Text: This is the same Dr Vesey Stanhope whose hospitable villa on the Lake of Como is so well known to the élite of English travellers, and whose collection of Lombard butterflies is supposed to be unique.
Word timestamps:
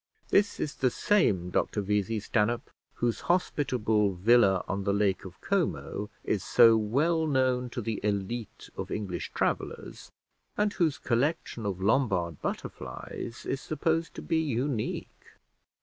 This 0.29 0.59
is 0.59 0.73
the 0.73 0.89
same 0.89 1.51
Dr 1.51 1.79
Vesey 1.79 2.19
Stanhope 2.19 2.71
whose 2.95 3.19
hospitable 3.29 4.13
villa 4.15 4.65
on 4.67 4.83
the 4.83 4.93
Lake 4.95 5.25
of 5.25 5.39
Como 5.41 6.09
is 6.23 6.43
so 6.43 6.75
well 6.75 7.27
known 7.27 7.69
to 7.69 7.81
the 7.81 7.99
élite 8.03 8.71
of 8.75 8.89
English 8.89 9.31
travellers, 9.35 10.09
and 10.57 10.73
whose 10.73 10.97
collection 10.97 11.67
of 11.67 11.83
Lombard 11.83 12.41
butterflies 12.41 13.45
is 13.45 13.61
supposed 13.61 14.15
to 14.15 14.23
be 14.23 14.39
unique. 14.39 15.33